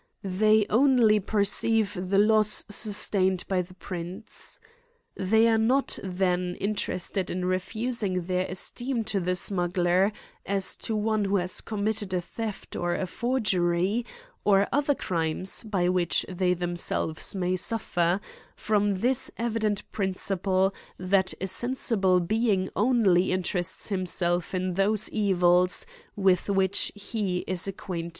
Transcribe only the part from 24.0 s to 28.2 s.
self in those evils with which he is acquainted.